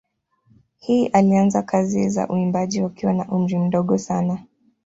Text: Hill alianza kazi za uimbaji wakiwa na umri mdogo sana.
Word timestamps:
Hill 0.79 1.09
alianza 1.13 1.61
kazi 1.61 2.09
za 2.09 2.27
uimbaji 2.27 2.81
wakiwa 2.81 3.13
na 3.13 3.27
umri 3.31 3.57
mdogo 3.59 3.97
sana. 3.97 4.43